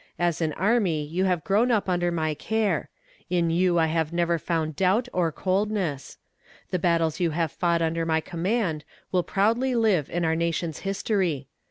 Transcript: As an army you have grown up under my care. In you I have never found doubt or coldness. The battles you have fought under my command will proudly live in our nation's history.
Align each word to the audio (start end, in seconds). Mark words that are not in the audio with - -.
As 0.17 0.41
an 0.41 0.53
army 0.53 1.05
you 1.05 1.25
have 1.25 1.43
grown 1.43 1.69
up 1.69 1.87
under 1.87 2.11
my 2.11 2.33
care. 2.33 2.89
In 3.29 3.51
you 3.51 3.77
I 3.77 3.85
have 3.85 4.11
never 4.11 4.39
found 4.39 4.75
doubt 4.75 5.07
or 5.13 5.31
coldness. 5.31 6.17
The 6.71 6.79
battles 6.79 7.19
you 7.19 7.29
have 7.37 7.51
fought 7.51 7.83
under 7.83 8.03
my 8.03 8.19
command 8.19 8.83
will 9.11 9.21
proudly 9.21 9.75
live 9.75 10.09
in 10.09 10.25
our 10.25 10.35
nation's 10.35 10.79
history. 10.79 11.49